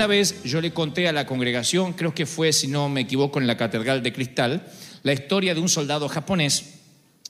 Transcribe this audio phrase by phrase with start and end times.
[0.00, 3.38] Alguna vez yo le conté a la congregación, creo que fue, si no me equivoco,
[3.38, 4.66] en la Catedral de Cristal,
[5.02, 6.80] la historia de un soldado japonés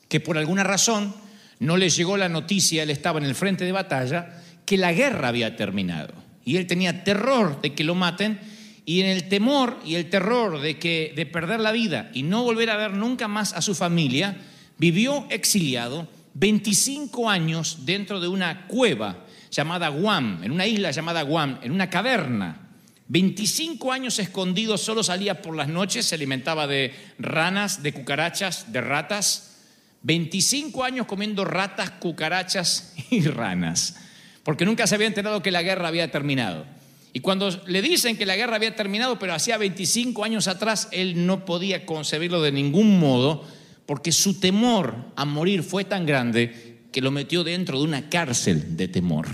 [0.09, 1.13] que por alguna razón
[1.59, 5.27] no le llegó la noticia, él estaba en el frente de batalla, que la guerra
[5.27, 6.15] había terminado.
[6.45, 8.39] Y él tenía terror de que lo maten
[8.87, 12.45] y en el temor y el terror de, que, de perder la vida y no
[12.45, 14.37] volver a ver nunca más a su familia,
[14.79, 21.59] vivió exiliado 25 años dentro de una cueva llamada Guam, en una isla llamada Guam,
[21.63, 22.69] en una caverna.
[23.09, 28.81] 25 años escondido, solo salía por las noches, se alimentaba de ranas, de cucarachas, de
[28.81, 29.57] ratas.
[30.03, 33.97] 25 años comiendo ratas, cucarachas y ranas,
[34.45, 36.65] porque nunca se había enterado que la guerra había terminado.
[37.13, 41.27] Y cuando le dicen que la guerra había terminado, pero hacía 25 años atrás, él
[41.27, 43.45] no podía concebirlo de ningún modo,
[43.87, 48.77] porque su temor a morir fue tan grande que lo metió dentro de una cárcel
[48.77, 49.27] de temor.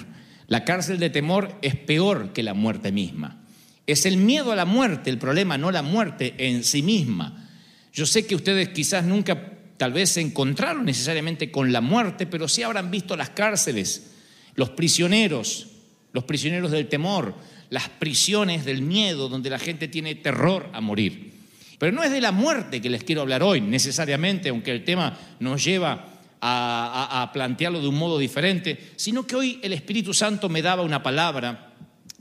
[0.48, 3.42] La cárcel de temor es peor que la muerte misma.
[3.86, 7.48] Es el miedo a la muerte el problema, no la muerte en sí misma.
[7.92, 12.48] Yo sé que ustedes quizás nunca tal vez se encontraron necesariamente con la muerte, pero
[12.48, 14.12] sí habrán visto las cárceles,
[14.54, 15.68] los prisioneros,
[16.12, 17.34] los prisioneros del temor,
[17.70, 21.32] las prisiones del miedo, donde la gente tiene terror a morir.
[21.78, 25.18] Pero no es de la muerte que les quiero hablar hoy, necesariamente, aunque el tema
[25.40, 30.62] nos lleva a, plantearlo de un modo diferente, sino que hoy el Espíritu Santo me
[30.62, 31.72] daba una palabra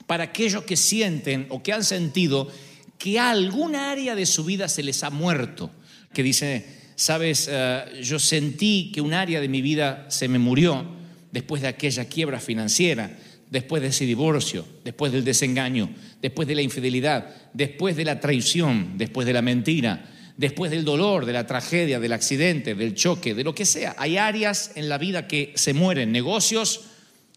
[0.08, 2.50] para aquellos que sienten o que han sentido
[2.98, 5.72] que a alguna área de su vida se les ha muerto,
[6.14, 6.66] que dice,
[6.96, 10.86] sabes, uh, yo sentí que un área de mi vida se me murió
[11.32, 13.18] después de aquella quiebra financiera,
[13.50, 15.90] después de ese divorcio, después del desengaño,
[16.22, 21.26] después de la infidelidad, después de la traición, después de la mentira, después del dolor,
[21.26, 23.96] de la tragedia, del accidente, del choque, de lo que sea.
[23.98, 26.86] Hay áreas en la vida que se mueren, negocios,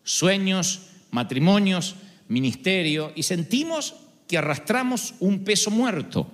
[0.02, 1.96] sueños, matrimonios,
[2.28, 3.94] ministerio, y sentimos
[4.26, 6.30] que arrastramos un peso muerto.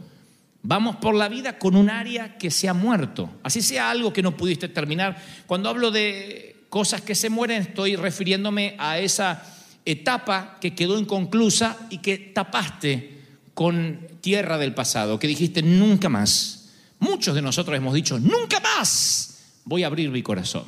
[0.62, 4.22] Vamos por la vida con un área que se ha muerto, así sea algo que
[4.22, 5.22] no pudiste terminar.
[5.46, 9.44] Cuando hablo de cosas que se mueren, estoy refiriéndome a esa
[9.84, 13.13] etapa que quedó inconclusa y que tapaste
[13.54, 16.70] con tierra del pasado, que dijiste nunca más.
[16.98, 20.64] Muchos de nosotros hemos dicho, nunca más voy a abrir mi corazón.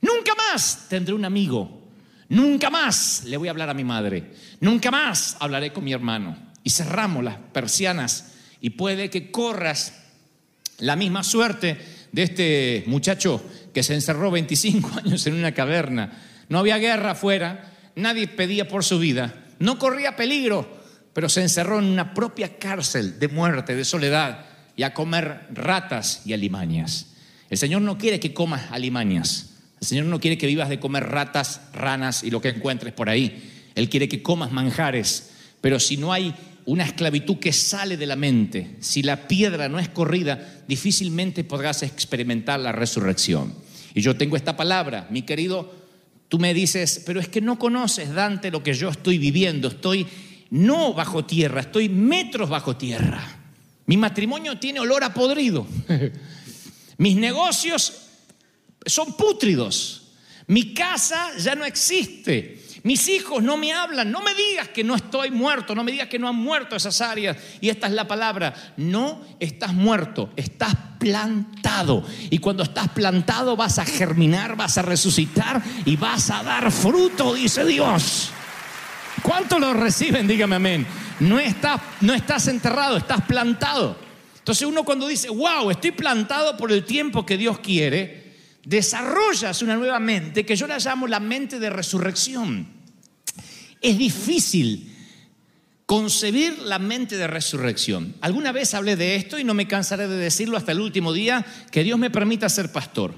[0.00, 1.82] Nunca más tendré un amigo.
[2.28, 4.32] Nunca más le voy a hablar a mi madre.
[4.60, 6.36] Nunca más hablaré con mi hermano.
[6.62, 9.94] Y cerramos las persianas y puede que corras
[10.78, 11.78] la misma suerte
[12.12, 13.42] de este muchacho
[13.72, 16.22] que se encerró 25 años en una caverna.
[16.48, 20.83] No había guerra afuera, nadie pedía por su vida, no corría peligro,
[21.14, 24.44] pero se encerró en una propia cárcel de muerte, de soledad,
[24.76, 27.06] y a comer ratas y alimañas.
[27.48, 29.50] El Señor no quiere que comas alimañas.
[29.80, 33.08] El Señor no quiere que vivas de comer ratas, ranas y lo que encuentres por
[33.08, 33.70] ahí.
[33.74, 35.30] Él quiere que comas manjares.
[35.60, 36.34] Pero si no hay
[36.66, 41.82] una esclavitud que sale de la mente, si la piedra no es corrida, difícilmente podrás
[41.82, 43.54] experimentar la resurrección.
[43.94, 45.72] Y yo tengo esta palabra, mi querido,
[46.28, 49.68] tú me dices, pero es que no conoces, Dante, lo que yo estoy viviendo.
[49.68, 50.06] Estoy
[50.54, 53.20] no bajo tierra, estoy metros bajo tierra.
[53.86, 55.66] Mi matrimonio tiene olor a podrido.
[56.96, 57.92] Mis negocios
[58.86, 60.12] son pútridos.
[60.46, 62.62] Mi casa ya no existe.
[62.84, 64.12] Mis hijos no me hablan.
[64.12, 65.74] No me digas que no estoy muerto.
[65.74, 67.36] No me digas que no han muerto esas áreas.
[67.60, 68.54] Y esta es la palabra.
[68.76, 70.30] No estás muerto.
[70.36, 72.04] Estás plantado.
[72.30, 77.34] Y cuando estás plantado vas a germinar, vas a resucitar y vas a dar fruto,
[77.34, 78.30] dice Dios.
[79.24, 80.28] ¿Cuánto lo reciben?
[80.28, 80.86] Dígame amén.
[81.20, 83.96] No estás, no estás enterrado, estás plantado.
[84.36, 88.34] Entonces uno cuando dice, wow, estoy plantado por el tiempo que Dios quiere,
[88.66, 92.68] desarrollas una nueva mente que yo la llamo la mente de resurrección.
[93.80, 94.94] Es difícil
[95.86, 98.16] concebir la mente de resurrección.
[98.20, 101.46] Alguna vez hablé de esto y no me cansaré de decirlo hasta el último día,
[101.70, 103.14] que Dios me permita ser pastor.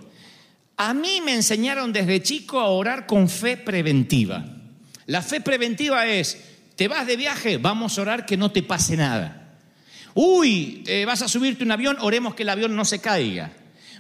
[0.76, 4.56] A mí me enseñaron desde chico a orar con fe preventiva.
[5.06, 6.37] La fe preventiva es,
[6.75, 9.58] te vas de viaje, vamos a orar que no te pase nada.
[10.14, 13.53] Uy, eh, vas a subirte un avión, oremos que el avión no se caiga.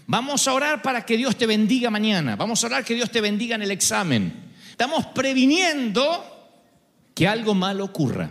[0.06, 2.36] Vamos a orar para que Dios te bendiga mañana.
[2.36, 4.32] Vamos a orar que Dios te bendiga en el examen.
[4.70, 6.24] Estamos previniendo
[7.14, 8.30] que algo malo ocurra.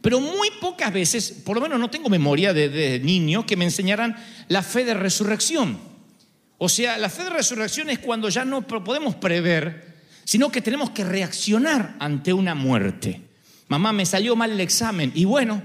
[0.00, 3.64] Pero muy pocas veces, por lo menos no tengo memoria de, de niño, que me
[3.64, 4.16] enseñaran
[4.48, 5.78] la fe de resurrección.
[6.58, 9.85] O sea, la fe de resurrección es cuando ya no podemos prever,
[10.26, 13.22] sino que tenemos que reaccionar ante una muerte.
[13.68, 15.12] Mamá, me salió mal el examen.
[15.14, 15.62] Y bueno,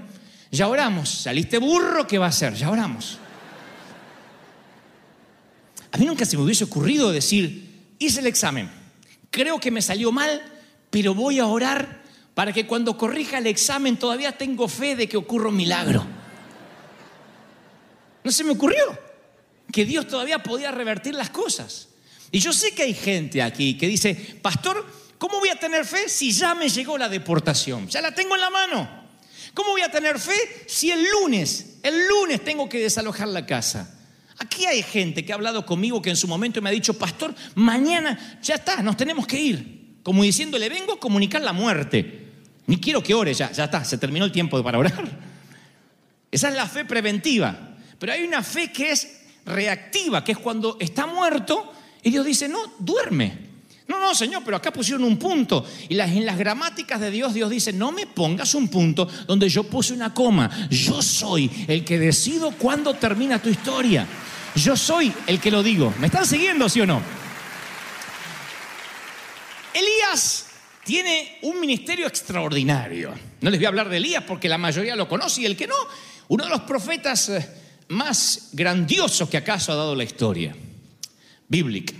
[0.52, 1.10] ya oramos.
[1.10, 2.54] Saliste burro, ¿qué va a hacer?
[2.54, 3.18] Ya oramos.
[5.90, 8.70] A mí nunca se me hubiese ocurrido decir, hice el examen,
[9.30, 10.40] creo que me salió mal,
[10.90, 12.00] pero voy a orar
[12.32, 16.06] para que cuando corrija el examen todavía tengo fe de que ocurra un milagro.
[18.22, 18.78] No se me ocurrió
[19.72, 21.88] que Dios todavía podía revertir las cosas.
[22.32, 24.84] Y yo sé que hay gente aquí que dice, pastor,
[25.18, 27.86] ¿cómo voy a tener fe si ya me llegó la deportación?
[27.88, 29.02] Ya la tengo en la mano.
[29.52, 33.98] ¿Cómo voy a tener fe si el lunes, el lunes tengo que desalojar la casa?
[34.38, 37.34] Aquí hay gente que ha hablado conmigo que en su momento me ha dicho, pastor,
[37.54, 39.98] mañana ya está, nos tenemos que ir.
[40.02, 42.30] Como diciendo, le vengo a comunicar la muerte.
[42.66, 45.04] Ni quiero que ore ya, ya está, se terminó el tiempo para orar.
[46.30, 47.76] Esa es la fe preventiva.
[47.98, 52.48] Pero hay una fe que es reactiva, que es cuando está muerto y Dios dice,
[52.48, 53.52] no, duerme.
[53.88, 55.64] No, no, Señor, pero acá pusieron un punto.
[55.88, 59.48] Y las, en las gramáticas de Dios, Dios dice, no me pongas un punto donde
[59.48, 60.68] yo puse una coma.
[60.70, 64.06] Yo soy el que decido cuándo termina tu historia.
[64.54, 65.92] Yo soy el que lo digo.
[65.98, 67.02] ¿Me están siguiendo, sí o no?
[69.74, 70.46] Elías
[70.84, 73.14] tiene un ministerio extraordinario.
[73.40, 75.66] No les voy a hablar de Elías porque la mayoría lo conoce y el que
[75.66, 75.74] no,
[76.28, 77.48] uno de los profetas eh,
[77.88, 80.54] más grandiosos que acaso ha dado la historia,
[81.52, 81.92] bíblica.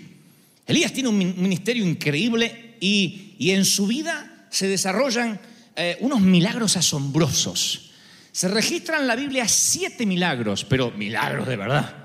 [0.66, 5.38] Elías tiene un ministerio increíble y, y en su vida se desarrollan
[5.76, 7.90] eh, unos milagros asombrosos.
[8.32, 11.96] Se registran en la Biblia siete milagros, pero milagros de verdad.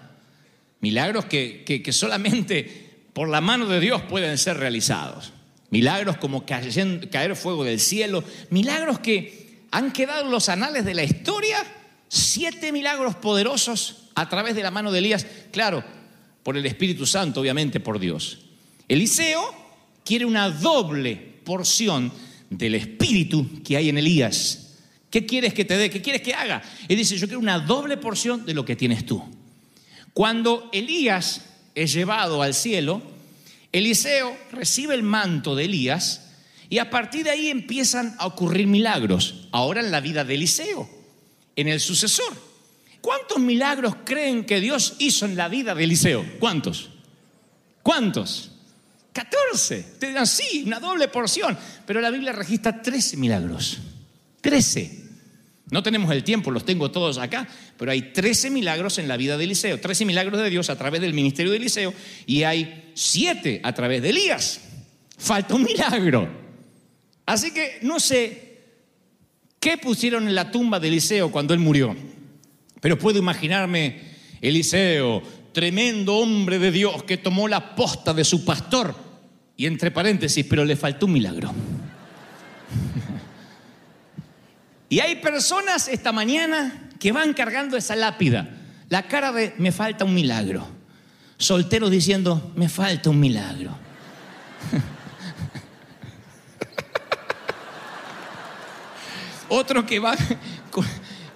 [0.82, 5.32] Milagros que, que, que solamente por la mano de Dios pueden ser realizados.
[5.70, 8.24] Milagros como caer, caer fuego del cielo.
[8.50, 11.58] Milagros que han quedado en los anales de la historia.
[12.10, 15.26] Siete milagros poderosos a través de la mano de Elías.
[15.52, 15.84] Claro,
[16.48, 18.40] por el Espíritu Santo, obviamente por Dios.
[18.88, 19.54] Eliseo
[20.06, 22.10] quiere una doble porción
[22.50, 24.78] del Espíritu que hay en Elías.
[25.10, 25.90] ¿Qué quieres que te dé?
[25.90, 26.64] ¿Qué quieres que haga?
[26.88, 29.22] Él dice, yo quiero una doble porción de lo que tienes tú.
[30.14, 31.42] Cuando Elías
[31.76, 33.02] es llevado al cielo,
[33.74, 36.30] Eliseo recibe el manto de Elías
[36.70, 39.50] y a partir de ahí empiezan a ocurrir milagros.
[39.52, 40.90] Ahora en la vida de Eliseo,
[41.58, 42.47] en el sucesor.
[43.02, 46.26] ¿Cuántos milagros creen que Dios hizo en la vida de Eliseo?
[46.40, 46.90] ¿Cuántos?
[47.84, 48.52] ¿Cuántos?
[49.14, 49.86] 14.
[50.00, 51.58] Te dirán, sí, una doble porción.
[51.86, 53.80] Pero la Biblia registra 13 milagros.
[54.42, 55.08] 13.
[55.70, 59.38] No tenemos el tiempo, los tengo todos acá, pero hay 13 milagros en la vida
[59.38, 61.94] de Eliseo, 13 milagros de Dios a través del ministerio de Eliseo
[62.26, 64.62] y hay 7 a través de Elías.
[65.18, 66.30] Falta un milagro.
[67.26, 68.60] Así que no sé
[69.60, 71.96] qué pusieron en la tumba de Eliseo cuando él murió,
[72.80, 75.22] pero puedo imaginarme Eliseo,
[75.54, 78.96] tremendo hombre de Dios que tomó la posta de su pastor
[79.56, 81.54] y entre paréntesis, pero le faltó un milagro.
[84.90, 88.56] Y hay personas esta mañana que van cargando esa lápida,
[88.88, 90.66] la cara de me falta un milagro.
[91.38, 93.78] Solteros diciendo, me falta un milagro.
[99.50, 100.18] Otros que van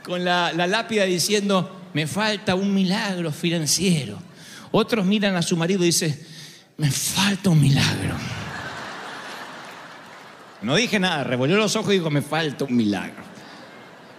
[0.03, 4.17] con, la lápida diciendo, me falta un milagro financiero.
[4.71, 6.17] Otros miran a su marido y dicen,
[6.77, 8.15] me falta un milagro.
[10.61, 13.23] No dije nada, revolvió los ojos y dijo, me falta un milagro.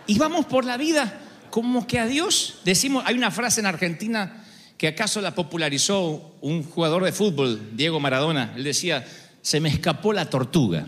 [0.07, 1.21] Y vamos por la vida
[1.51, 4.45] como que a Dios decimos, hay una frase en Argentina
[4.77, 8.53] que acaso la popularizó un jugador de fútbol, Diego Maradona.
[8.57, 9.07] Él decía,
[9.41, 10.87] se me escapó la tortuga.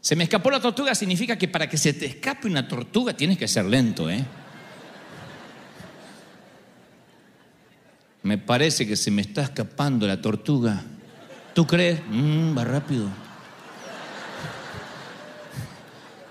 [0.00, 3.38] Se me escapó la tortuga significa que para que se te escape una tortuga tienes
[3.38, 4.24] que ser lento, ¿eh?
[8.22, 10.82] Me parece que se me está escapando la tortuga.
[11.54, 12.00] ¿Tú crees?
[12.08, 13.08] Mm, va rápido.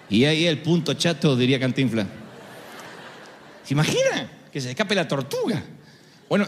[0.09, 2.07] Y ahí el punto chato, diría Cantinfla.
[3.63, 4.29] ¿Se imagina?
[4.51, 5.63] que se escape la tortuga.
[6.27, 6.47] Bueno,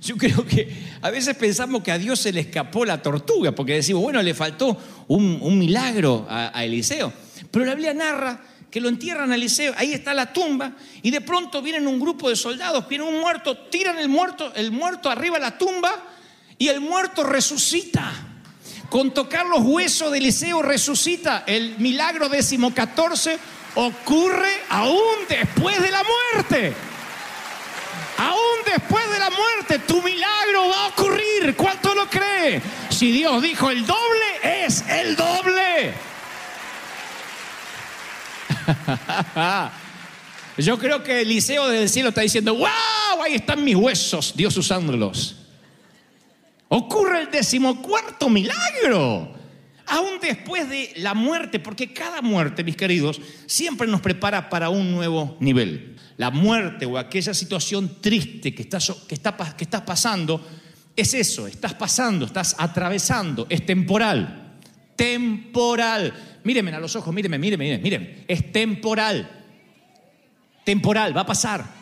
[0.00, 3.74] yo creo que a veces pensamos que a Dios se le escapó la tortuga, porque
[3.74, 4.76] decimos, bueno, le faltó
[5.08, 7.12] un, milagro a, a Eliseo.
[7.50, 8.40] Pero la Biblia narra
[8.70, 12.30] que lo entierran a Eliseo, ahí está la tumba, y de pronto vienen un grupo
[12.30, 15.90] de soldados, viene un muerto, tiran el muerto, el muerto arriba de la tumba,
[16.60, 18.12] y el muerto resucita.
[18.90, 21.44] Con tocar los huesos de Eliseo resucita.
[21.46, 23.38] El milagro décimo catorce
[23.74, 26.02] ocurre aún después de la
[26.34, 26.74] muerte.
[28.18, 30.94] Aún después de la muerte, tu milagro va a
[31.54, 32.60] ¿Cuánto lo cree?
[32.90, 35.94] Si Dios dijo el doble, es el doble.
[40.58, 44.56] Yo creo que Eliseo desde el cielo está diciendo, wow, ahí están mis huesos, Dios
[44.56, 45.36] usándolos.
[46.68, 49.34] Ocurre el decimocuarto milagro.
[49.86, 54.92] Aún después de la muerte, porque cada muerte, mis queridos, siempre nos prepara para un
[54.92, 55.96] nuevo nivel.
[56.16, 60.46] La muerte o aquella situación triste que estás, que está, que estás pasando,
[61.00, 64.56] es eso, estás pasando, estás atravesando, es temporal.
[64.96, 66.40] Temporal.
[66.44, 68.24] Mírenme a los ojos, mírenme, mírenme, mírenme, mírenme.
[68.28, 69.28] Es temporal.
[70.64, 71.80] Temporal, va a pasar.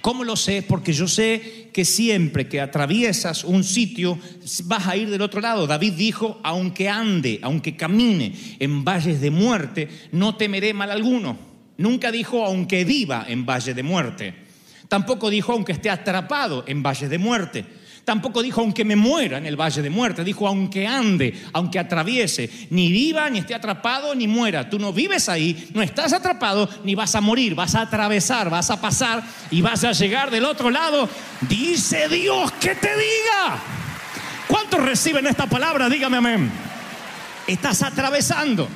[0.00, 0.62] ¿Cómo lo sé?
[0.62, 4.18] Porque yo sé que siempre que atraviesas un sitio
[4.64, 5.66] vas a ir del otro lado.
[5.66, 11.38] David dijo, aunque ande, aunque camine en valles de muerte, no temeré mal alguno.
[11.76, 14.34] Nunca dijo, aunque viva en valle de muerte.
[14.88, 17.79] Tampoco dijo, aunque esté atrapado en valles de muerte.
[18.10, 20.24] Tampoco dijo, aunque me muera en el valle de muerte.
[20.24, 22.50] Dijo, aunque ande, aunque atraviese.
[22.70, 24.68] Ni viva, ni esté atrapado, ni muera.
[24.68, 27.54] Tú no vives ahí, no estás atrapado, ni vas a morir.
[27.54, 31.08] Vas a atravesar, vas a pasar y vas a llegar del otro lado.
[31.42, 33.62] Dice Dios que te diga.
[34.48, 35.88] ¿Cuántos reciben esta palabra?
[35.88, 36.50] Dígame amén.
[37.46, 38.68] Estás atravesando.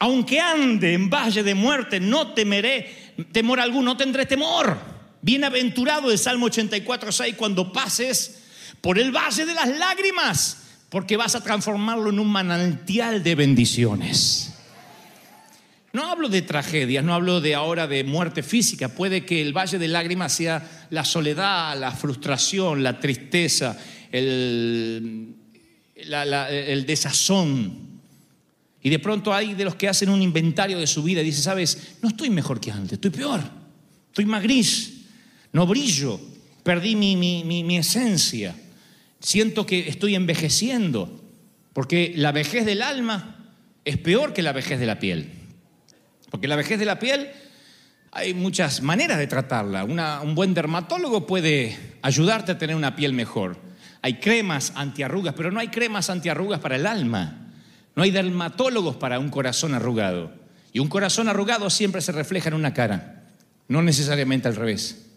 [0.00, 4.97] Aunque ande en valle de muerte, no temeré temor alguno, no tendré temor.
[5.22, 8.42] Bienaventurado el Salmo 84, 6, cuando pases
[8.80, 10.58] por el valle de las lágrimas,
[10.88, 14.54] porque vas a transformarlo en un manantial de bendiciones.
[15.92, 18.88] No hablo de tragedias, no hablo de ahora de muerte física.
[18.88, 23.76] Puede que el valle de lágrimas sea la soledad, la frustración, la tristeza,
[24.12, 25.34] el,
[25.96, 27.88] el desazón.
[28.82, 31.42] Y de pronto hay de los que hacen un inventario de su vida y dicen,
[31.42, 33.40] sabes, no estoy mejor que antes, estoy peor,
[34.08, 34.97] estoy más gris,
[35.58, 36.20] no brillo,
[36.62, 38.54] perdí mi, esencia,
[39.18, 41.20] siento que estoy envejeciendo,
[41.72, 45.32] porque la vejez del alma es peor que la vejez de la piel,
[46.30, 47.30] porque la vejez de la piel
[48.12, 53.58] hay muchas maneras de tratarla, un buen dermatólogo puede ayudarte a tener una piel mejor,
[54.00, 57.48] hay cremas antiarrugas, pero no hay cremas antiarrugas para el alma,
[57.96, 60.30] no hay dermatólogos para un corazón arrugado,
[60.72, 63.24] y un corazón arrugado siempre se refleja en una cara,
[63.66, 65.07] no necesariamente al revés.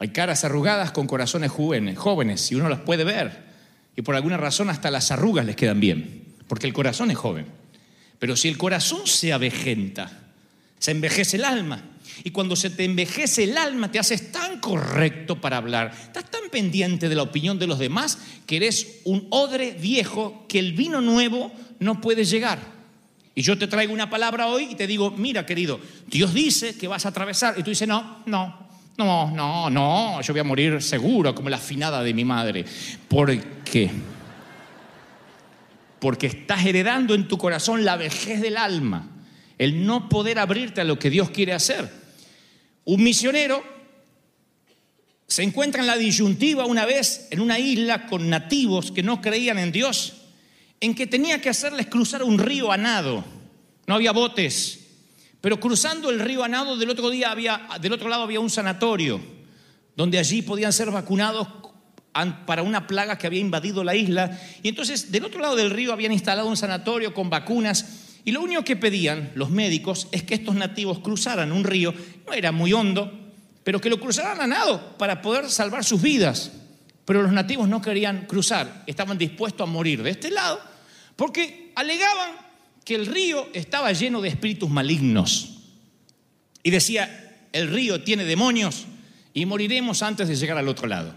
[0.00, 3.50] Hay caras arrugadas con corazones jóvenes, jóvenes, y uno las puede ver.
[3.94, 7.46] Y por alguna razón hasta las arrugas les quedan bien, porque el corazón es joven.
[8.18, 10.10] Pero si el corazón se avejenta,
[10.78, 11.82] se envejece el alma.
[12.24, 16.48] Y cuando se te envejece el alma, te haces tan correcto para hablar, estás tan
[16.50, 21.02] pendiente de la opinión de los demás, que eres un odre viejo que el vino
[21.02, 22.58] nuevo no puede llegar.
[23.34, 26.88] Y yo te traigo una palabra hoy y te digo, mira querido, Dios dice que
[26.88, 27.58] vas a atravesar.
[27.58, 31.56] Y tú dices, no, no, no, no, no, yo voy a morir seguro como la
[31.56, 32.64] afinada de mi madre.
[33.08, 33.90] ¿Por qué?
[35.98, 39.08] Porque estás heredando en tu corazón la vejez del alma,
[39.58, 41.90] el no poder abrirte a lo que Dios quiere hacer.
[42.84, 43.62] Un misionero
[45.30, 49.58] se encuentra en la disyuntiva una vez en una isla con nativos que no creían
[49.58, 50.14] en Dios,
[50.80, 53.24] en que tenía que hacerles cruzar un río a nado.
[53.86, 54.79] No había botes,
[55.40, 58.50] pero cruzando el río a nado, del otro, día había, del otro lado había un
[58.50, 59.20] sanatorio,
[59.96, 61.48] donde allí podían ser vacunados
[62.46, 64.38] para una plaga que había invadido la isla.
[64.62, 68.06] Y entonces del otro lado del río habían instalado un sanatorio con vacunas.
[68.24, 71.94] Y lo único que pedían los médicos es que estos nativos cruzaran un río,
[72.26, 73.10] no era muy hondo,
[73.64, 76.52] pero que lo cruzaran a nado para poder salvar sus vidas.
[77.06, 80.60] Pero los nativos no querían cruzar, estaban dispuestos a morir de este lado,
[81.16, 82.49] porque alegaban
[82.90, 85.60] que el río estaba lleno de espíritus malignos.
[86.64, 88.84] Y decía, el río tiene demonios
[89.32, 91.14] y moriremos antes de llegar al otro lado.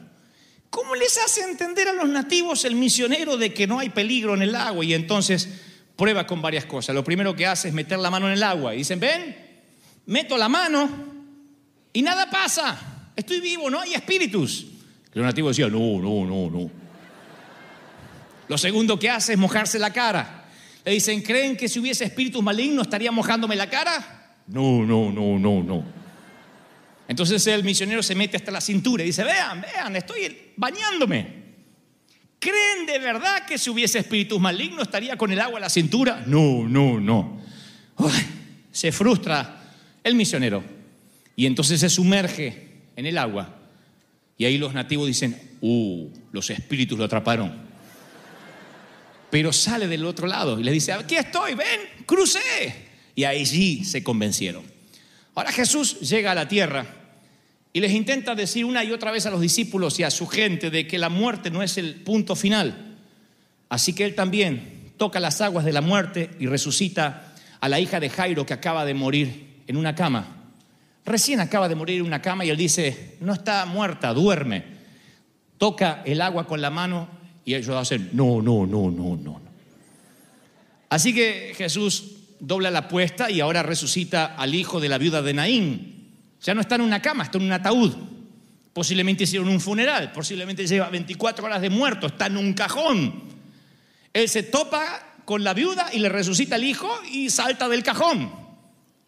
[0.69, 4.43] ¿Cómo les hace entender a los nativos el misionero de que no hay peligro en
[4.43, 4.85] el agua?
[4.85, 5.49] Y entonces
[5.95, 6.93] prueba con varias cosas.
[6.93, 8.75] Lo primero que hace es meter la mano en el agua.
[8.75, 9.35] Y dicen, ven,
[10.05, 10.87] meto la mano
[11.91, 13.09] y nada pasa.
[13.15, 14.67] Estoy vivo, no hay espíritus.
[15.11, 16.69] Los nativos decían, no, no, no, no.
[18.47, 20.42] Lo segundo que hace es mojarse la cara.
[20.85, 24.35] Le dicen, ¿creen que si hubiese espíritus malignos estaría mojándome la cara?
[24.47, 25.83] No, no, no, no, no.
[27.07, 31.43] Entonces el misionero se mete hasta la cintura y dice, vean, vean, estoy bañándome.
[32.39, 36.23] ¿Creen de verdad que si hubiese espíritus malignos estaría con el agua a la cintura?
[36.25, 37.39] No, no, no.
[38.71, 39.61] Se frustra
[40.03, 40.63] el misionero
[41.35, 43.59] y entonces se sumerge en el agua
[44.37, 47.72] y ahí los nativos dicen, uh, los espíritus lo atraparon.
[49.33, 52.39] Pero sale del otro lado y le dice, aquí estoy, ven, crucé.
[53.15, 54.63] Y allí se convencieron.
[55.33, 56.85] Ahora Jesús llega a la tierra
[57.73, 60.69] y les intenta decir una y otra vez a los discípulos y a su gente
[60.69, 62.99] de que la muerte no es el punto final.
[63.69, 67.99] Así que él también toca las aguas de la muerte y resucita a la hija
[67.99, 70.51] de Jairo que acaba de morir en una cama.
[71.05, 74.63] Recién acaba de morir en una cama y él dice, no está muerta, duerme.
[75.57, 79.41] Toca el agua con la mano y ellos hacen, no, no, no, no, no.
[80.89, 85.33] Así que Jesús dobla la apuesta y ahora resucita al hijo de la viuda de
[85.33, 85.93] Naín,
[86.41, 87.93] ya no está en una cama, está en un ataúd.
[88.73, 93.23] Posiblemente hicieron un funeral, posiblemente lleva 24 horas de muerto, está en un cajón.
[94.13, 98.31] Él se topa con la viuda y le resucita al hijo y salta del cajón.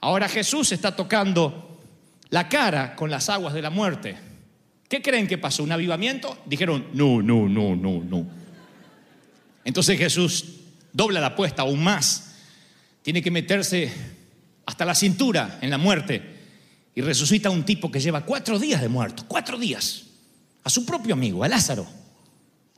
[0.02, 1.82] Ahora Jesús está tocando
[2.30, 4.18] la cara con las aguas de la muerte.
[4.96, 5.62] ¿Qué creen que pasó?
[5.62, 6.38] ¿Un avivamiento?
[6.46, 8.26] Dijeron, no, no, no, no, no.
[9.66, 10.46] Entonces Jesús
[10.94, 12.38] dobla la apuesta aún más.
[13.02, 13.92] Tiene que meterse
[14.66, 16.22] hasta la cintura en la muerte
[16.96, 20.04] y resucita a un tipo que lleva cuatro días de muerto, cuatro días,
[20.64, 21.86] a su propio amigo, a Lázaro.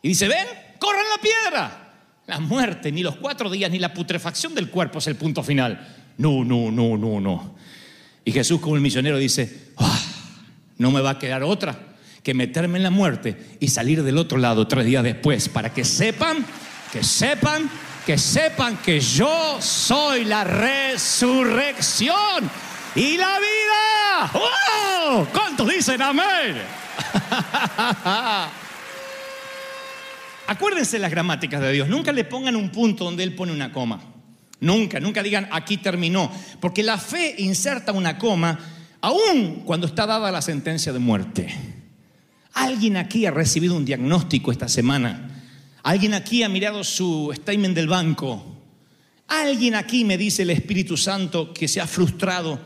[0.02, 0.48] Y dice, ven,
[0.80, 1.94] corran la piedra.
[2.26, 6.14] La muerte, ni los cuatro días, ni la putrefacción del cuerpo es el punto final.
[6.18, 7.56] No, no, no, no, no.
[8.26, 10.02] Y Jesús como el misionero dice, "Ah,
[10.80, 11.87] no me va a quedar otra
[12.27, 15.86] que meterme en la muerte y salir del otro lado tres días después para que
[15.86, 16.46] sepan,
[16.91, 17.70] que sepan,
[18.05, 22.51] que sepan que yo soy la resurrección
[22.96, 24.29] y la vida.
[24.33, 25.27] ¡Wow!
[25.31, 26.57] ¿Cuántos dicen amén?
[30.48, 31.87] Acuérdense las gramáticas de Dios.
[31.87, 34.01] Nunca le pongan un punto donde Él pone una coma.
[34.59, 36.29] Nunca, nunca digan aquí terminó.
[36.59, 38.59] Porque la fe inserta una coma
[39.00, 41.76] aún cuando está dada la sentencia de muerte.
[42.57, 45.43] Alguien aquí ha recibido un diagnóstico esta semana.
[45.83, 48.43] Alguien aquí ha mirado su statement del banco.
[49.27, 52.59] Alguien aquí me dice el Espíritu Santo que se ha frustrado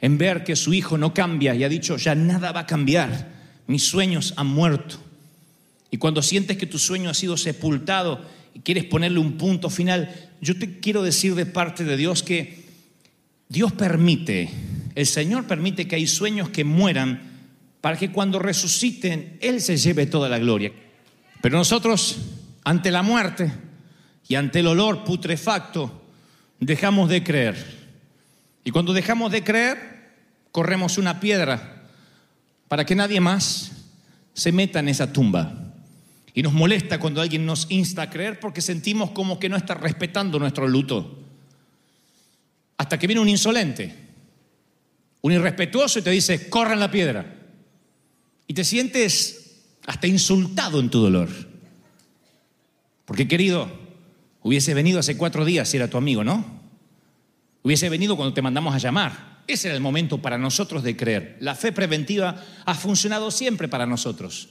[0.00, 3.32] en ver que su hijo no cambia y ha dicho, ya nada va a cambiar,
[3.66, 4.96] mis sueños han muerto.
[5.90, 10.30] Y cuando sientes que tu sueño ha sido sepultado y quieres ponerle un punto final,
[10.40, 12.62] yo te quiero decir de parte de Dios que
[13.48, 14.50] Dios permite,
[14.94, 17.35] el Señor permite que hay sueños que mueran
[17.86, 20.72] para que cuando resuciten Él se lleve toda la gloria.
[21.40, 22.16] Pero nosotros,
[22.64, 23.52] ante la muerte
[24.26, 26.02] y ante el olor putrefacto,
[26.58, 27.54] dejamos de creer.
[28.64, 29.78] Y cuando dejamos de creer,
[30.50, 31.84] corremos una piedra
[32.66, 33.70] para que nadie más
[34.34, 35.54] se meta en esa tumba.
[36.34, 39.74] Y nos molesta cuando alguien nos insta a creer porque sentimos como que no está
[39.74, 41.20] respetando nuestro luto.
[42.78, 43.94] Hasta que viene un insolente,
[45.20, 47.35] un irrespetuoso y te dice, corran la piedra.
[48.46, 51.28] Y te sientes hasta insultado en tu dolor.
[53.04, 53.70] Porque querido,
[54.42, 56.44] hubiese venido hace cuatro días si era tu amigo, ¿no?
[57.62, 59.42] Hubiese venido cuando te mandamos a llamar.
[59.46, 61.36] Ese era el momento para nosotros de creer.
[61.40, 64.48] La fe preventiva ha funcionado siempre para nosotros.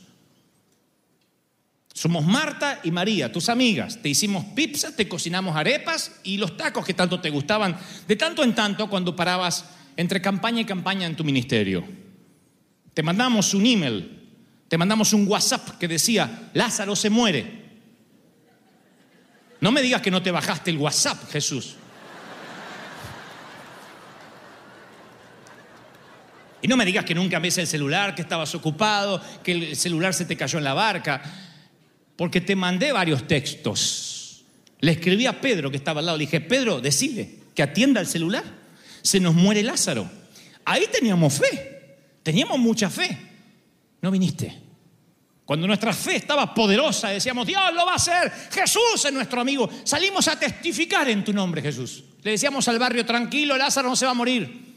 [1.94, 4.02] Somos Marta y María, tus amigas.
[4.02, 7.78] Te hicimos pizza, te cocinamos arepas y los tacos que tanto te gustaban
[8.08, 12.05] de tanto en tanto cuando parabas entre campaña y campaña en tu ministerio.
[12.96, 14.24] Te mandamos un email,
[14.70, 17.66] te mandamos un WhatsApp que decía, Lázaro se muere.
[19.60, 21.76] No me digas que no te bajaste el WhatsApp, Jesús.
[26.62, 30.14] Y no me digas que nunca ves el celular, que estabas ocupado, que el celular
[30.14, 31.22] se te cayó en la barca,
[32.16, 34.46] porque te mandé varios textos.
[34.80, 38.08] Le escribí a Pedro que estaba al lado, le dije, Pedro, decile que atienda el
[38.08, 38.46] celular,
[39.02, 40.10] se nos muere Lázaro.
[40.64, 41.75] Ahí teníamos fe,
[42.26, 43.16] teníamos mucha fe.
[44.02, 44.64] No viniste.
[45.46, 49.70] Cuando nuestra fe estaba poderosa, decíamos, Dios lo va a hacer, Jesús es nuestro amigo.
[49.84, 52.04] Salimos a testificar en tu nombre, Jesús.
[52.24, 54.74] Le decíamos al barrio, tranquilo, Lázaro no se va a morir.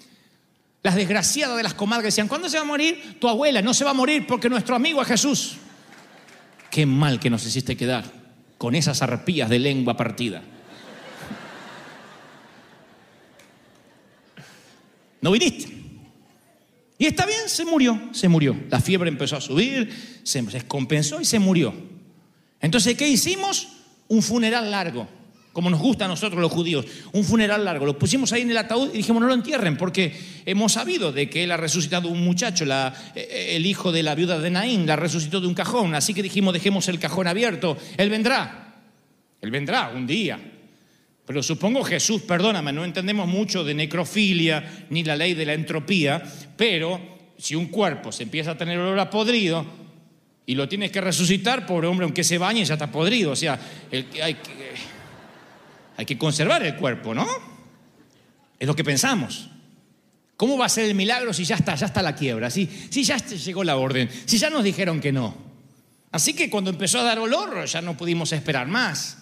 [0.83, 3.17] Las desgraciadas de las comadres decían, ¿cuándo se va a morir?
[3.19, 5.57] Tu abuela no se va a morir porque nuestro amigo es Jesús.
[6.71, 8.05] Qué mal que nos hiciste quedar
[8.59, 10.43] con esas arpías de lengua partida.
[15.23, 15.78] No viniste.
[16.99, 18.57] Y está bien, se murió, se murió.
[18.71, 21.73] La fiebre empezó a subir, se descompensó y se murió.
[22.61, 23.69] Entonces, ¿qué hicimos?
[24.09, 25.07] Un funeral largo
[25.59, 27.85] como nos gusta a nosotros los judíos, un funeral largo.
[27.85, 31.29] Lo pusimos ahí en el ataúd y dijimos, no lo entierren, porque hemos sabido de
[31.29, 32.65] que él ha resucitado un muchacho,
[33.17, 35.97] eh, el hijo de la viuda de Naín, la resucitó de un cajón.
[35.97, 37.77] Así que dijimos, dejemos el cajón abierto.
[37.97, 38.77] Él vendrá,
[39.41, 40.39] él vendrá un día.
[41.29, 46.23] Pero supongo Jesús, perdóname, no entendemos mucho de necrofilia ni la ley de la entropía,
[46.57, 46.99] pero
[47.37, 49.67] si un cuerpo se empieza a tener olor a podrido
[50.47, 53.33] y lo tienes que resucitar, pobre hombre, aunque se bañe ya está podrido.
[53.33, 53.61] O sea,
[53.93, 54.53] el- hay, que,
[55.99, 57.27] hay que conservar el cuerpo, ¿no?
[58.59, 59.51] Es lo que pensamos.
[60.39, 62.49] ¿Cómo va a ser el milagro si ya está, ya está la quiebra?
[62.49, 65.37] Si, si ya llegó la orden, si ya nos dijeron que no.
[66.11, 69.19] Así que cuando empezó a dar olor ya no pudimos esperar más.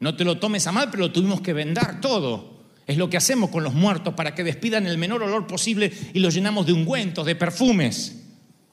[0.00, 2.54] No te lo tomes a mal, pero lo tuvimos que vendar todo.
[2.86, 6.18] Es lo que hacemos con los muertos para que despidan el menor olor posible y
[6.18, 8.22] los llenamos de ungüentos, de perfumes.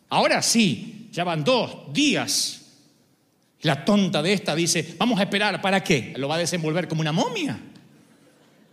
[0.10, 2.62] Ahora sí, ya van dos días.
[3.62, 6.14] La tonta de esta dice, vamos a esperar, ¿para qué?
[6.18, 7.60] ¿Lo va a desenvolver como una momia?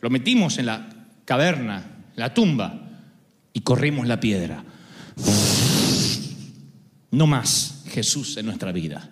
[0.00, 0.88] Lo metimos en la
[1.24, 2.88] caverna, la tumba,
[3.52, 4.64] y corrimos la piedra.
[7.10, 9.10] No más Jesús en nuestra vida.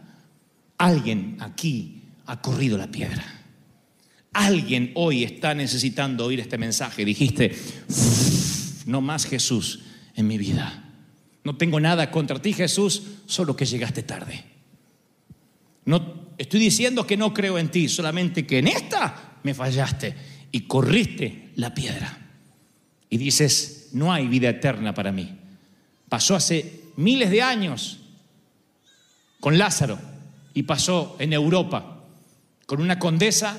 [0.79, 1.96] Alguien aquí
[2.27, 3.25] ha corrido la piedra.
[4.33, 7.05] Alguien hoy está necesitando oír este mensaje.
[7.05, 7.57] Dijiste,
[8.87, 9.81] no más Jesús
[10.15, 10.85] en mi vida.
[11.45, 14.45] No tengo nada contra ti, Jesús, solo que llegaste tarde.
[15.85, 20.15] No estoy diciendo que no creo en ti, solamente que en esta me fallaste
[20.53, 22.19] y corriste la piedra.
[23.09, 25.39] Y dices, no hay vida eterna para mí.
[26.09, 28.01] Pasó hace miles de años
[29.41, 29.99] con Lázaro
[30.53, 31.96] y pasó en Europa
[32.67, 33.57] con una condesa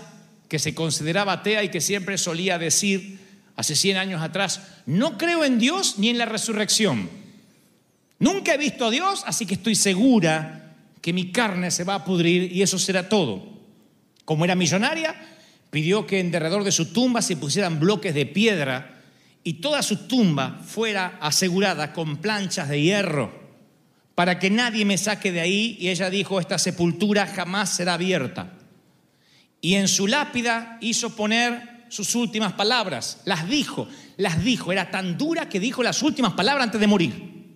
[0.47, 3.19] que se consideraba atea y que siempre solía decir,
[3.55, 7.09] hace 100 años atrás, no creo en Dios ni en la resurrección.
[8.19, 12.05] Nunca he visto a Dios, así que estoy segura que mi carne se va a
[12.05, 13.57] pudrir y eso será todo.
[14.25, 15.15] Como era millonaria,
[15.69, 19.01] pidió que en derredor de su tumba se pusieran bloques de piedra
[19.43, 23.47] y toda su tumba fuera asegurada con planchas de hierro
[24.15, 25.77] para que nadie me saque de ahí.
[25.79, 28.56] Y ella dijo, esta sepultura jamás será abierta.
[29.61, 33.21] Y en su lápida hizo poner sus últimas palabras.
[33.25, 34.71] Las dijo, las dijo.
[34.71, 37.55] Era tan dura que dijo las últimas palabras antes de morir.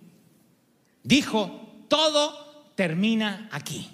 [1.02, 3.88] Dijo, todo termina aquí.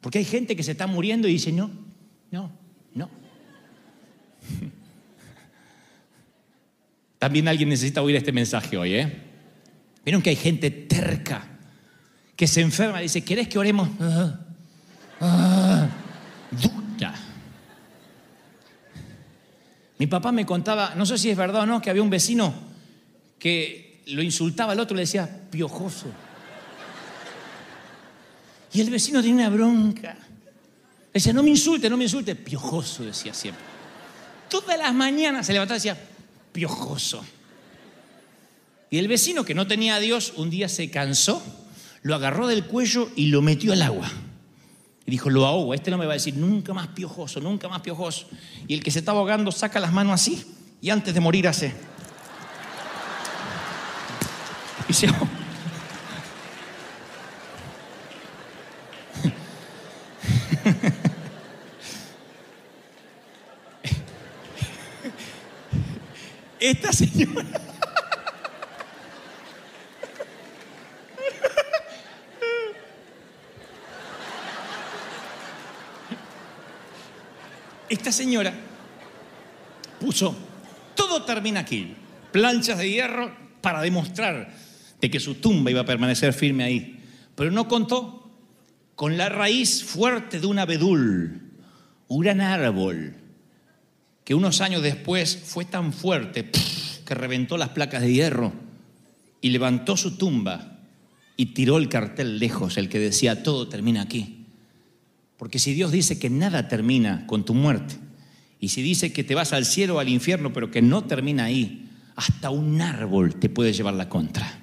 [0.00, 1.70] Porque hay gente que se está muriendo y dice, no,
[2.30, 2.52] no,
[2.94, 3.10] no.
[7.18, 9.22] También alguien necesita oír este mensaje hoy, ¿eh?
[10.04, 11.44] Vieron que hay gente terca
[12.36, 13.88] que se enferma y dice, ¿querés que oremos?
[15.18, 15.88] Ah, ah,
[16.50, 17.14] dura.
[19.98, 22.52] Mi papá me contaba, no sé si es verdad o no, que había un vecino
[23.38, 26.06] que lo insultaba al otro, le decía, piojoso.
[28.72, 30.16] Y el vecino tenía una bronca.
[31.12, 32.34] Decía, no me insulte, no me insulte.
[32.34, 33.64] Piojoso, decía siempre.
[34.50, 35.98] Todas las mañanas se levantaba y decía,
[36.52, 37.24] piojoso.
[38.90, 41.42] Y el vecino que no tenía a Dios, un día se cansó,
[42.02, 44.10] lo agarró del cuello y lo metió al agua.
[45.06, 47.80] Y dijo, lo ahogo, este no me va a decir nunca más piojoso, nunca más
[47.80, 48.26] piojoso.
[48.66, 50.44] Y el que se está ahogando saca las manos así
[50.80, 51.72] y antes de morir hace.
[54.88, 55.46] Y se ahoga.
[66.58, 67.44] Esta señora.
[78.06, 78.54] Esta señora
[79.98, 80.32] puso,
[80.94, 81.92] todo termina aquí,
[82.30, 84.54] planchas de hierro para demostrar
[85.00, 87.00] de que su tumba iba a permanecer firme ahí.
[87.34, 88.30] Pero no contó
[88.94, 91.50] con la raíz fuerte de un abedul,
[92.06, 93.16] un gran árbol,
[94.22, 96.48] que unos años después fue tan fuerte
[97.04, 98.52] que reventó las placas de hierro
[99.40, 100.78] y levantó su tumba
[101.36, 104.35] y tiró el cartel lejos, el que decía, todo termina aquí.
[105.36, 107.96] Porque si Dios dice que nada termina con tu muerte,
[108.58, 111.44] y si dice que te vas al cielo o al infierno, pero que no termina
[111.44, 114.60] ahí, hasta un árbol te puede llevar la contra.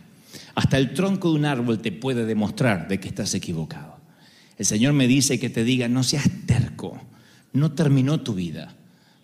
[0.55, 3.97] Hasta el tronco de un árbol te puede demostrar de que estás equivocado.
[4.57, 6.99] El Señor me dice que te diga, no seas terco,
[7.53, 8.73] no terminó tu vida,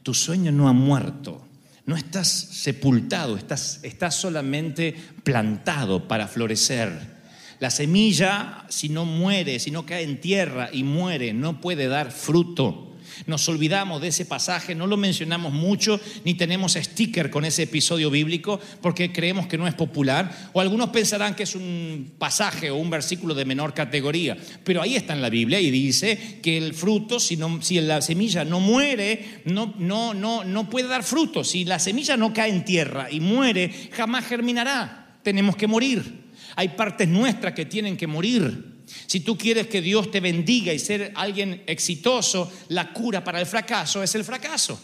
[0.04, 1.46] tu sueño no ha muerto,
[1.86, 7.19] no estás sepultado, estás, estás solamente plantado para florecer.
[7.60, 12.12] La semilla, si no muere, si no cae en tierra y muere, no puede dar
[12.12, 12.90] fruto.
[13.26, 18.10] Nos olvidamos de ese pasaje, no lo mencionamos mucho, ni tenemos sticker con ese episodio
[18.10, 20.50] bíblico porque creemos que no es popular.
[20.54, 24.38] O algunos pensarán que es un pasaje o un versículo de menor categoría.
[24.64, 28.62] Pero ahí está en la Biblia y dice que el fruto, si, la semilla no
[28.62, 31.44] muere, no puede dar fruto.
[31.44, 35.18] Si la semilla no cae en tierra y muere, jamás germinará.
[35.24, 36.19] Tenemos que morir.
[36.56, 38.80] Hay partes nuestras que tienen que morir.
[39.06, 43.46] Si tú quieres que Dios te bendiga y ser alguien exitoso, la cura para el
[43.46, 44.82] fracaso es el fracaso.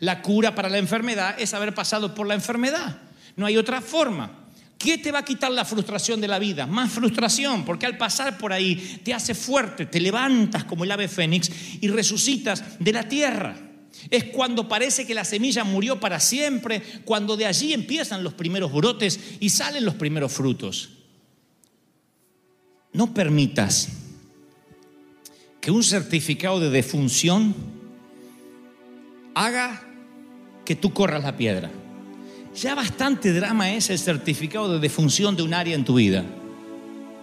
[0.00, 2.98] La cura para la enfermedad es haber pasado por la enfermedad.
[3.36, 4.38] No hay otra forma.
[4.78, 6.66] ¿Qué te va a quitar la frustración de la vida?
[6.66, 11.06] Más frustración, porque al pasar por ahí te hace fuerte, te levantas como el ave
[11.06, 13.56] fénix y resucitas de la tierra.
[14.10, 18.72] Es cuando parece que la semilla murió para siempre, cuando de allí empiezan los primeros
[18.72, 20.88] brotes y salen los primeros frutos.
[22.92, 23.88] No permitas
[25.60, 27.54] que un certificado de defunción
[29.34, 29.82] haga
[30.64, 31.70] que tú corras la piedra.
[32.54, 36.24] Ya bastante drama es el certificado de defunción de un área en tu vida,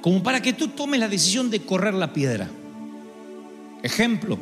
[0.02, 2.50] como para que tú tomes la decisión de correr la piedra.
[3.84, 4.40] Ejemplo,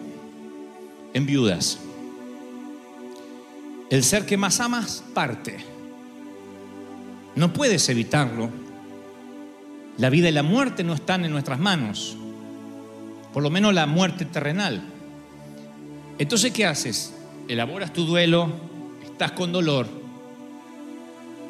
[1.14, 1.80] en viudas.
[3.90, 5.58] El ser que más amas parte.
[7.36, 8.50] No puedes evitarlo.
[9.98, 12.16] La vida y la muerte no están en nuestras manos.
[13.34, 14.82] Por lo menos la muerte terrenal.
[16.20, 17.14] Entonces, ¿qué haces?
[17.48, 18.52] Elaboras tu duelo,
[19.04, 19.88] estás con dolor,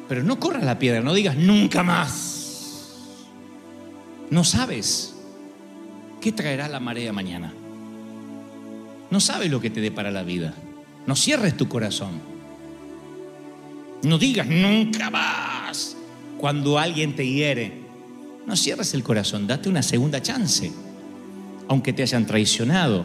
[0.08, 2.94] pero no corras la piedra, no digas nunca más.
[4.30, 5.14] No sabes
[6.20, 7.52] qué traerá la marea mañana.
[9.10, 10.54] No sabes lo que te depara la vida.
[11.06, 12.20] No cierres tu corazón.
[14.02, 15.96] No digas nunca más
[16.38, 17.87] cuando alguien te hiere.
[18.48, 20.72] No cierres el corazón, date una segunda chance.
[21.68, 23.04] Aunque te hayan traicionado,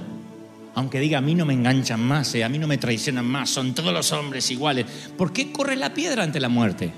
[0.74, 3.50] aunque diga a mí no me enganchan más, eh, a mí no me traicionan más,
[3.50, 4.86] son todos los hombres iguales.
[5.18, 6.94] ¿Por qué corre la piedra ante la muerte?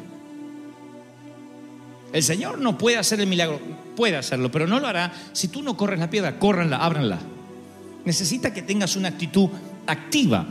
[2.13, 3.59] El Señor no puede hacer el milagro,
[3.95, 7.17] puede hacerlo, pero no lo hará si tú no corres la piedra, córranla, ábranla.
[8.05, 9.49] Necesita que tengas una actitud
[9.87, 10.45] activa.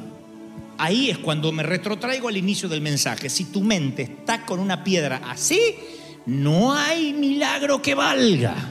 [0.79, 3.31] Ahí es cuando me retrotraigo al inicio del mensaje.
[3.31, 5.61] Si tu mente está con una piedra así,
[6.27, 8.71] no hay milagro que valga.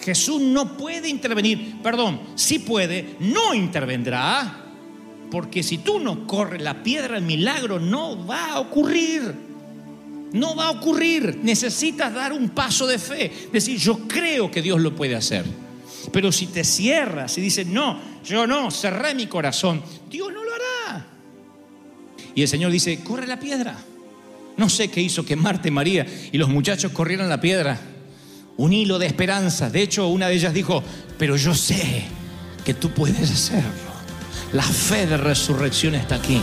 [0.00, 4.64] Jesús no puede intervenir, perdón, sí puede, no intervendrá,
[5.30, 9.46] porque si tú no corres la piedra, el milagro no va a ocurrir.
[10.32, 11.40] No va a ocurrir.
[11.42, 15.44] Necesitas dar un paso de fe, decir, yo creo que Dios lo puede hacer.
[16.12, 20.54] Pero si te cierras y dices, no, yo no, cerré mi corazón, Dios no lo
[20.54, 21.06] hará.
[22.34, 23.76] Y el Señor dice, corre la piedra.
[24.56, 27.78] No sé qué hizo que Marta y María y los muchachos corrieran la piedra
[28.56, 29.70] un hilo de esperanza.
[29.70, 30.82] De hecho, una de ellas dijo,
[31.18, 32.04] pero yo sé
[32.64, 33.70] que tú puedes hacerlo.
[34.52, 36.40] La fe de resurrección está aquí.